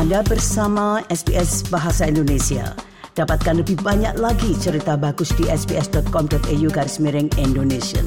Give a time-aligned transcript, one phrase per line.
[0.00, 2.72] Anda bersama SBS Bahasa Indonesia.
[3.12, 8.00] Dapatkan lebih banyak lagi cerita bagus di sbs.com.au garis miring Indonesia.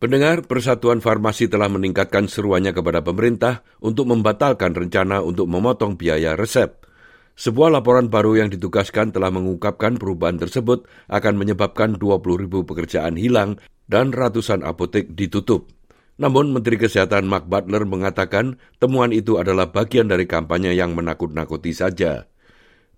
[0.00, 6.72] Pendengar Persatuan Farmasi telah meningkatkan seruannya kepada pemerintah untuk membatalkan rencana untuk memotong biaya resep.
[7.36, 13.60] Sebuah laporan baru yang ditugaskan telah mengungkapkan perubahan tersebut akan menyebabkan 20 ribu pekerjaan hilang
[13.92, 15.68] dan ratusan apotek ditutup.
[16.22, 22.30] Namun Menteri Kesehatan Mark Butler mengatakan temuan itu adalah bagian dari kampanye yang menakut-nakuti saja.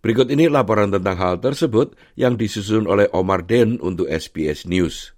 [0.05, 5.17] Berikut ini laporan tentang hal tersebut yang disusun oleh Omar Den untuk SBS News.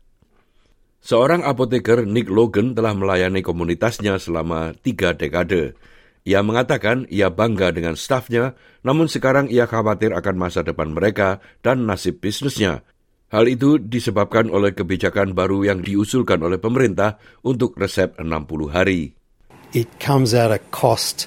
[1.03, 5.75] Seorang apoteker Nick Logan telah melayani komunitasnya selama tiga dekade.
[6.23, 8.55] Ia mengatakan ia bangga dengan stafnya,
[8.87, 12.87] namun sekarang ia khawatir akan masa depan mereka dan nasib bisnisnya
[13.35, 19.19] Hal itu disebabkan oleh kebijakan baru yang diusulkan oleh pemerintah untuk resep 60 hari.
[19.75, 21.27] It comes at a cost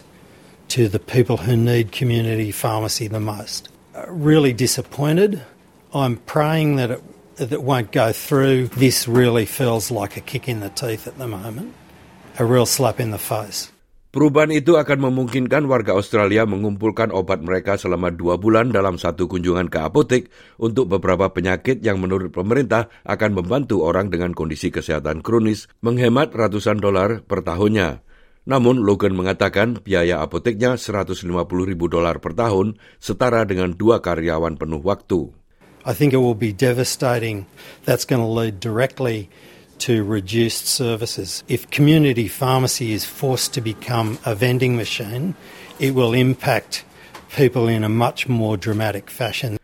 [0.72, 3.68] to the people who need community pharmacy the most.
[3.92, 5.44] Uh, really disappointed.
[5.92, 7.04] I'm praying that it,
[7.36, 8.72] that won't go through.
[8.80, 11.76] This really feels like a kick in the teeth at the moment,
[12.40, 13.72] a real slap in the face.
[14.10, 19.70] Perubahan itu akan memungkinkan warga Australia mengumpulkan obat mereka selama dua bulan dalam satu kunjungan
[19.70, 25.70] ke apotek untuk beberapa penyakit yang menurut pemerintah akan membantu orang dengan kondisi kesehatan kronis
[25.86, 28.02] menghemat ratusan dolar per tahunnya.
[28.50, 31.30] Namun Logan mengatakan biaya apoteknya 150
[31.70, 35.30] ribu dolar per tahun setara dengan dua karyawan penuh waktu.
[35.86, 37.46] I think it will be devastating.
[37.86, 39.30] That's going to lead directly
[39.88, 41.44] to reduced services.
[41.48, 45.36] If community pharmacy is forced to become a vending machine,
[45.80, 46.84] it will impact
[47.32, 49.60] people in a much more dramatic fashion.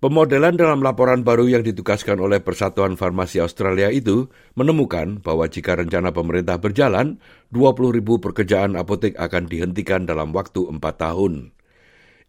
[0.00, 6.08] Pemodelan dalam laporan baru yang ditugaskan oleh Persatuan Farmasi Australia itu menemukan bahwa jika rencana
[6.08, 7.20] pemerintah berjalan,
[7.52, 11.52] 20 ribu pekerjaan apotek akan dihentikan dalam waktu 4 tahun.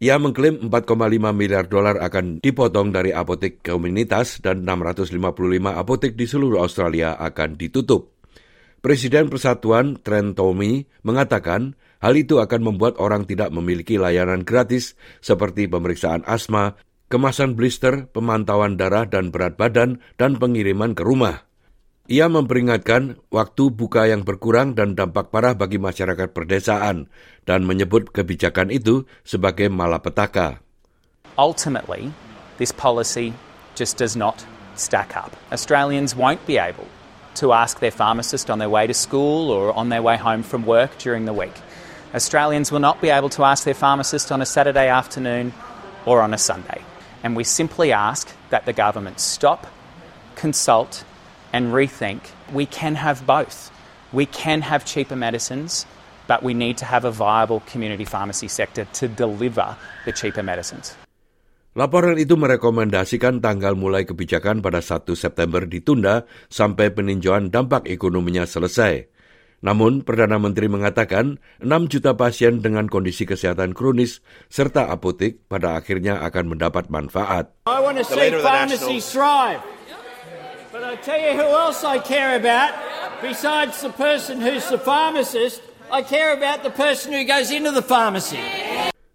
[0.01, 0.97] Ia mengklaim 4,5
[1.29, 5.13] miliar dolar akan dipotong dari apotek komunitas dan 655
[5.77, 8.17] apotek di seluruh Australia akan ditutup.
[8.81, 15.69] Presiden Persatuan Trent Tommy mengatakan hal itu akan membuat orang tidak memiliki layanan gratis seperti
[15.69, 21.50] pemeriksaan asma, kemasan blister, pemantauan darah dan berat badan, dan pengiriman ke rumah.
[22.09, 27.05] Ia memperingatkan waktu buka yang berkurang dan dampak parah bagi masyarakat perdesaan
[27.45, 30.65] dan menyebut kebijakan itu sebagai malapetaka.
[31.37, 32.09] Ultimately,
[32.57, 33.37] this policy
[33.77, 34.41] just does not
[34.73, 35.37] stack up.
[35.53, 36.89] Australians won't be able
[37.35, 40.65] to ask their pharmacist on their way to school or on their way home from
[40.65, 41.55] work during the week.
[42.13, 45.53] Australians will not be able to ask their pharmacist on a Saturday afternoon
[46.05, 46.81] or on a Sunday.
[47.23, 49.67] And we simply ask that the government stop,
[50.35, 51.05] consult,
[51.51, 53.71] and rethink we can have both.
[54.11, 55.87] We can have cheaper medicines,
[56.27, 60.95] but we need to have a viable community pharmacy sector to deliver the cheaper medicines.
[61.71, 69.07] Laporan itu merekomendasikan tanggal mulai kebijakan pada 1 September ditunda sampai peninjauan dampak ekonominya selesai.
[69.63, 74.19] Namun, Perdana Menteri mengatakan 6 juta pasien dengan kondisi kesehatan kronis
[74.51, 77.55] serta apotek pada akhirnya akan mendapat manfaat.
[77.69, 79.63] I want to see pharmacies thrive.
[80.91, 82.75] I tell you who else I care about,
[83.23, 87.79] besides the person who's the pharmacist, I care about the person who goes into the
[87.79, 88.43] pharmacy.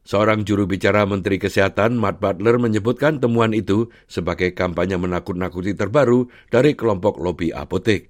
[0.09, 6.73] Seorang juru bicara Menteri Kesehatan Matt Butler menyebutkan temuan itu sebagai kampanye menakut-nakuti terbaru dari
[6.73, 8.09] kelompok lobi apotek.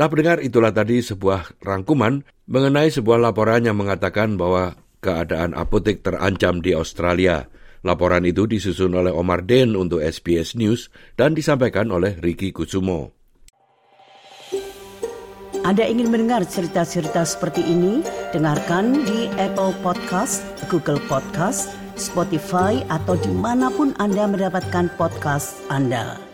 [0.00, 4.72] Nah pendengar itulah tadi sebuah rangkuman mengenai sebuah laporan yang mengatakan bahwa
[5.04, 7.44] keadaan apotek terancam di Australia.
[7.84, 10.88] Laporan itu disusun oleh Omar Den untuk SBS News
[11.20, 13.12] dan disampaikan oleh Ricky Kusumo.
[15.64, 18.00] Anda ingin mendengar cerita-cerita seperti ini?
[18.32, 26.33] Dengarkan di Apple Podcast, Google Podcast, Spotify, atau di mana pun Anda mendapatkan podcast Anda.